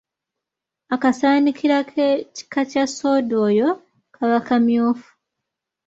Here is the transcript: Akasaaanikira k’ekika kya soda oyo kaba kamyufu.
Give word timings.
Akasaaanikira 0.93 1.77
k’ekika 1.89 2.61
kya 2.71 2.85
soda 2.97 3.35
oyo 3.47 3.69
kaba 4.15 4.37
kamyufu. 4.47 5.09